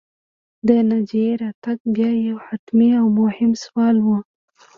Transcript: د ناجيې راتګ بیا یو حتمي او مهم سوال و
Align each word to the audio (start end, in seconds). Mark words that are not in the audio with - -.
د 0.67 0.69
ناجيې 0.89 1.29
راتګ 1.41 1.79
بیا 1.95 2.11
یو 2.27 2.37
حتمي 2.45 2.89
او 2.99 3.05
مهم 3.21 3.51
سوال 3.63 3.95
و 4.05 4.07